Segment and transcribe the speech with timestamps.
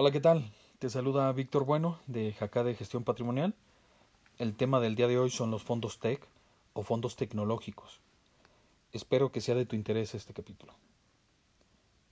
[0.00, 0.48] Hola, ¿qué tal?
[0.78, 3.56] Te saluda Víctor Bueno de Jacá de Gestión Patrimonial.
[4.38, 6.24] El tema del día de hoy son los fondos TEC
[6.72, 7.98] o fondos tecnológicos.
[8.92, 10.72] Espero que sea de tu interés este capítulo.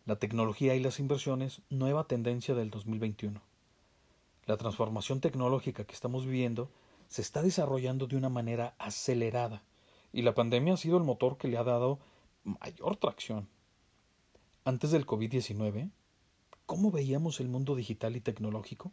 [0.04, 3.40] La tecnología y las inversiones, nueva tendencia del 2021.
[4.46, 6.68] La transformación tecnológica que estamos viviendo
[7.06, 9.62] se está desarrollando de una manera acelerada
[10.12, 12.00] y la pandemia ha sido el motor que le ha dado
[12.42, 13.48] mayor tracción.
[14.64, 15.92] Antes del COVID-19,
[16.76, 18.92] ¿cómo veíamos el mundo digital y tecnológico?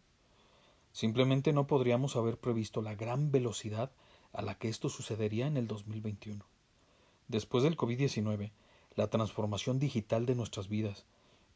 [0.94, 3.92] Simplemente no podríamos haber previsto la gran velocidad
[4.32, 6.46] a la que esto sucedería en el 2021.
[7.28, 8.52] Después del COVID-19,
[8.96, 11.04] la transformación digital de nuestras vidas,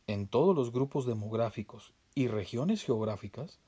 [0.06, 3.60] en todos los grupos demográficos y regiones geográficas,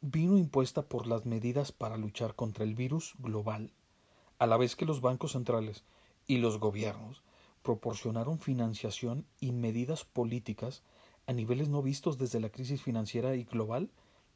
[0.00, 3.72] vino impuesta por las medidas para luchar contra el virus global,
[4.38, 5.82] a la vez que los bancos centrales
[6.28, 7.24] y los gobiernos
[7.64, 10.84] proporcionaron financiación y medidas políticas
[11.30, 13.88] a niveles no vistos desde la crisis financiera y global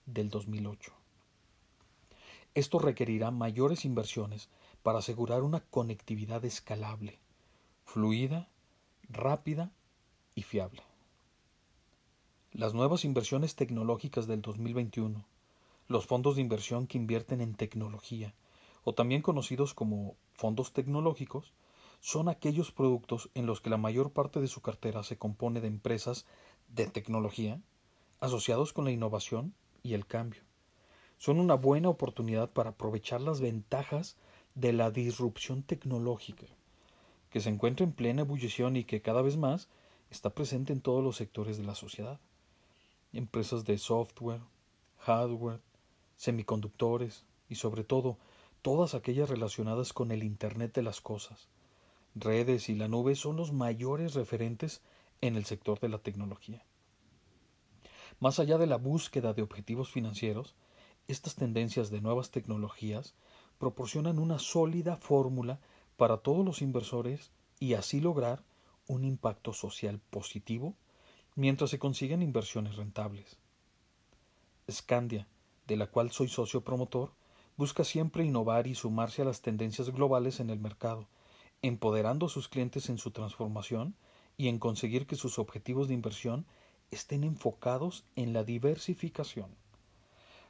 [0.07, 0.93] del 2008.
[2.55, 4.49] Esto requerirá mayores inversiones
[4.85, 7.19] para asegurar una conectividad escalable,
[7.85, 8.49] fluida,
[9.09, 9.73] rápida
[10.37, 10.83] y fiable.
[12.53, 15.25] Las nuevas inversiones tecnológicas del 2021,
[15.89, 18.35] los fondos de inversión que invierten en tecnología,
[18.85, 21.53] o también conocidos como fondos tecnológicos,
[22.05, 25.69] son aquellos productos en los que la mayor parte de su cartera se compone de
[25.69, 26.27] empresas
[26.75, 27.61] de tecnología
[28.21, 30.43] asociados con la innovación y el cambio.
[31.19, 34.17] Son una buena oportunidad para aprovechar las ventajas
[34.55, 36.47] de la disrupción tecnológica,
[37.31, 39.69] que se encuentra en plena ebullición y que cada vez más
[40.11, 42.21] está presente en todos los sectores de la sociedad.
[43.13, 44.41] Empresas de software,
[44.99, 45.61] hardware,
[46.17, 48.17] semiconductores y sobre todo
[48.63, 51.49] todas aquellas relacionadas con el Internet de las Cosas,
[52.15, 54.81] redes y la nube son los mayores referentes
[55.27, 56.63] en el sector de la tecnología.
[58.21, 60.55] Más allá de la búsqueda de objetivos financieros,
[61.09, 63.15] estas tendencias de nuevas tecnologías
[63.59, 65.61] proporcionan una sólida fórmula
[65.97, 68.45] para todos los inversores y así lograr
[68.87, 70.75] un impacto social positivo
[71.37, 73.39] mientras se consiguen inversiones rentables.
[74.71, 75.27] Scandia,
[75.67, 77.13] de la cual soy socio promotor,
[77.57, 81.09] busca siempre innovar y sumarse a las tendencias globales en el mercado,
[81.63, 83.97] empoderando a sus clientes en su transformación
[84.37, 86.47] y en conseguir que sus objetivos de inversión
[86.91, 89.55] estén enfocados en la diversificación.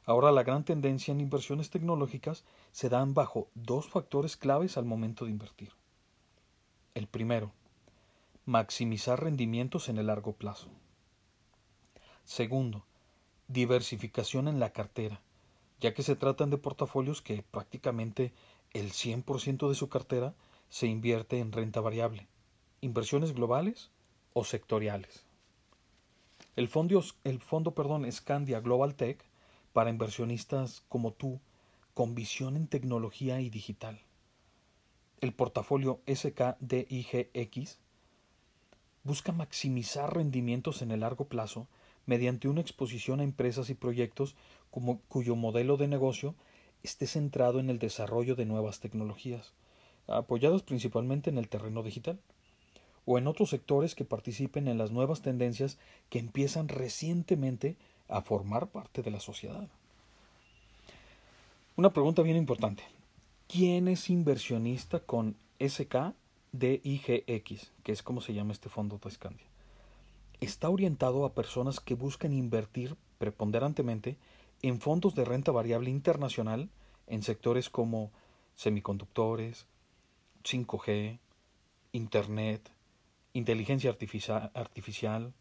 [0.05, 5.25] Ahora la gran tendencia en inversiones tecnológicas se dan bajo dos factores claves al momento
[5.25, 5.71] de invertir.
[6.93, 7.51] El primero,
[8.45, 10.67] maximizar rendimientos en el largo plazo.
[12.23, 12.85] Segundo,
[13.47, 15.21] diversificación en la cartera,
[15.79, 18.33] ya que se tratan de portafolios que prácticamente
[18.73, 20.35] el 100% de su cartera
[20.69, 22.27] se invierte en renta variable,
[22.81, 23.91] inversiones globales
[24.33, 25.23] o sectoriales.
[26.55, 29.23] El fondo, el fondo perdón, Scandia Global Tech
[29.73, 31.39] para inversionistas como tú
[31.93, 33.99] con visión en tecnología y digital.
[35.21, 37.79] El portafolio SKDIGX
[39.03, 41.67] busca maximizar rendimientos en el largo plazo
[42.05, 44.35] mediante una exposición a empresas y proyectos
[45.07, 46.35] cuyo modelo de negocio
[46.83, 49.53] esté centrado en el desarrollo de nuevas tecnologías,
[50.07, 52.19] apoyados principalmente en el terreno digital,
[53.05, 55.77] o en otros sectores que participen en las nuevas tendencias
[56.09, 57.77] que empiezan recientemente
[58.07, 59.67] a formar parte de la sociedad.
[61.75, 62.83] Una pregunta bien importante.
[63.47, 66.13] ¿Quién es inversionista con SKDIGX,
[67.83, 69.45] que es como se llama este fondo de Scandia?
[70.41, 74.17] Está orientado a personas que buscan invertir preponderantemente
[74.61, 76.69] en fondos de renta variable internacional
[77.07, 78.11] en sectores como
[78.55, 79.67] semiconductores,
[80.43, 81.19] 5G,
[81.91, 82.71] Internet,
[83.35, 85.33] inteligencia artificial,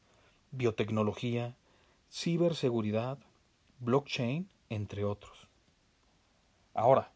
[0.51, 1.57] biotecnología,
[2.11, 3.19] ciberseguridad,
[3.79, 5.49] blockchain, entre otros.
[6.75, 7.13] Ahora,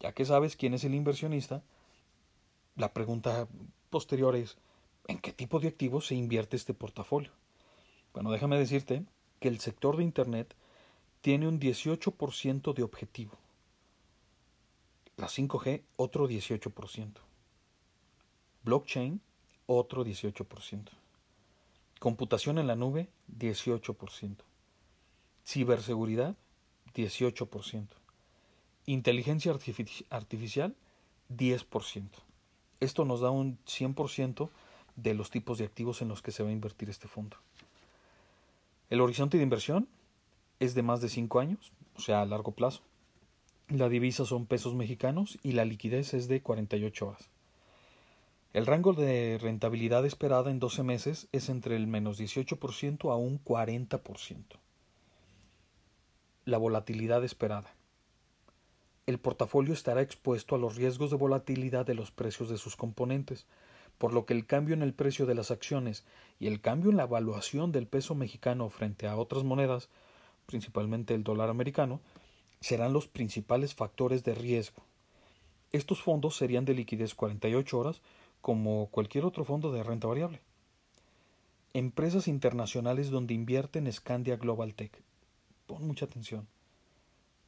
[0.00, 1.62] ya que sabes quién es el inversionista,
[2.76, 3.48] la pregunta
[3.90, 4.56] posterior es,
[5.08, 7.32] ¿en qué tipo de activos se invierte este portafolio?
[8.14, 9.04] Bueno, déjame decirte
[9.40, 10.54] que el sector de Internet
[11.20, 13.38] tiene un 18% de objetivo
[15.16, 17.12] la 5G, otro 18%.
[18.62, 19.20] Blockchain,
[19.66, 20.90] otro 18%.
[21.98, 23.08] Computación en la nube,
[23.38, 24.36] 18%.
[25.44, 26.36] Ciberseguridad,
[26.94, 27.86] 18%.
[28.86, 29.52] Inteligencia
[30.10, 30.76] artificial,
[31.30, 32.08] 10%.
[32.80, 34.50] Esto nos da un 100%
[34.96, 37.36] de los tipos de activos en los que se va a invertir este fondo.
[38.90, 39.88] El horizonte de inversión
[40.60, 42.82] es de más de 5 años, o sea, a largo plazo.
[43.68, 47.28] La divisa son pesos mexicanos y la liquidez es de 48 horas.
[48.56, 53.38] El rango de rentabilidad esperada en 12 meses es entre el menos 18% a un
[53.44, 54.44] 40%.
[56.46, 57.74] la volatilidad esperada.
[59.04, 63.44] El portafolio estará expuesto a los riesgos de volatilidad de los precios de sus componentes,
[63.98, 66.06] por lo que el cambio en el precio de las acciones
[66.40, 69.90] y el cambio en la evaluación del peso mexicano frente a otras monedas,
[70.46, 72.00] principalmente el dólar americano,
[72.62, 74.82] serán los principales factores de riesgo.
[75.72, 78.00] Estos fondos serían de liquidez 48 horas
[78.46, 80.40] como cualquier otro fondo de renta variable.
[81.74, 85.02] Empresas internacionales donde invierten Scandia Global Tech.
[85.66, 86.46] Pon mucha atención.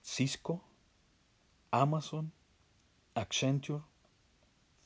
[0.02, 0.60] Cisco,
[1.70, 2.32] Amazon,
[3.14, 3.84] Accenture,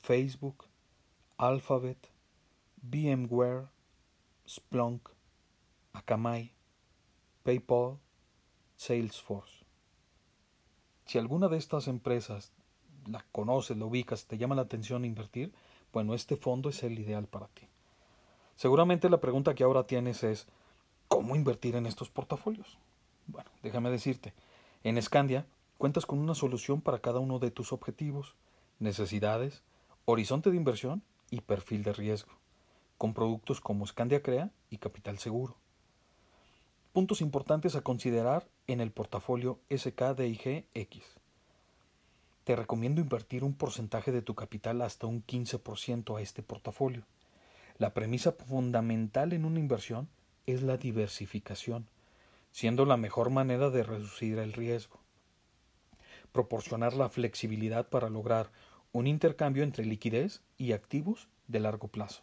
[0.03, 0.67] Facebook,
[1.39, 2.11] Alphabet,
[2.83, 3.69] VMware,
[4.47, 5.09] Splunk,
[5.95, 6.53] Akamai,
[7.43, 7.97] PayPal,
[8.77, 9.65] Salesforce.
[11.07, 12.53] Si alguna de estas empresas
[13.07, 15.55] la conoces, la ubicas, te llama la atención invertir,
[15.93, 17.69] bueno, este fondo es el ideal para ti.
[18.57, 20.47] Seguramente la pregunta que ahora tienes es,
[21.09, 22.79] ¿cómo invertir en estos portafolios?
[23.27, 24.35] Bueno, déjame decirte,
[24.85, 25.47] en Scandia
[25.79, 28.35] cuentas con una solución para cada uno de tus objetivos,
[28.79, 29.63] necesidades,
[30.05, 32.33] horizonte de inversión y perfil de riesgo,
[32.99, 35.57] con productos como Scandia Crea y Capital Seguro.
[36.93, 41.22] Puntos importantes a considerar en el portafolio SKDIG-X.
[42.45, 47.05] Te recomiendo invertir un porcentaje de tu capital hasta un 15% a este portafolio.
[47.79, 50.09] La premisa fundamental en una inversión
[50.47, 51.87] es la diversificación,
[52.51, 54.99] siendo la mejor manera de reducir el riesgo.
[56.33, 58.51] Proporcionar la flexibilidad para lograr
[58.91, 62.23] un intercambio entre liquidez y activos de largo plazo.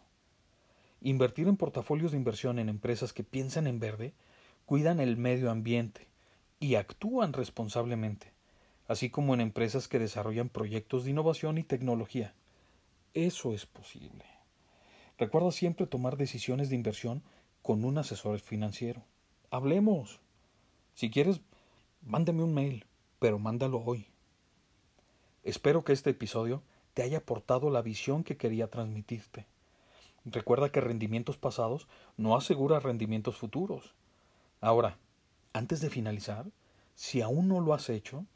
[1.00, 4.12] Invertir en portafolios de inversión en empresas que piensan en verde,
[4.66, 6.08] cuidan el medio ambiente
[6.58, 8.32] y actúan responsablemente,
[8.90, 12.34] así como en empresas que desarrollan proyectos de innovación y tecnología.
[13.14, 14.24] Eso es posible.
[15.16, 17.22] Recuerda siempre tomar decisiones de inversión
[17.62, 19.04] con un asesor financiero.
[19.52, 20.18] Hablemos.
[20.94, 21.40] Si quieres,
[22.02, 22.84] mándame un mail,
[23.20, 24.08] pero mándalo hoy.
[25.44, 26.60] Espero que este episodio
[26.92, 29.46] te haya aportado la visión que quería transmitirte.
[30.24, 33.94] Recuerda que rendimientos pasados no asegura rendimientos futuros.
[34.60, 34.98] Ahora,
[35.52, 36.46] antes de finalizar,
[36.96, 38.26] si aún no lo has hecho,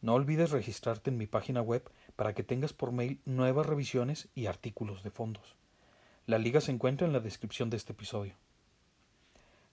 [0.00, 1.82] no olvides registrarte en mi página web
[2.16, 5.56] para que tengas por mail nuevas revisiones y artículos de fondos.
[6.26, 8.34] La liga se encuentra en la descripción de este episodio.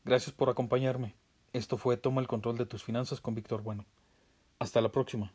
[0.03, 1.15] Gracias por acompañarme.
[1.53, 3.85] Esto fue Toma el control de tus finanzas con Víctor Bueno.
[4.59, 5.33] Hasta la próxima.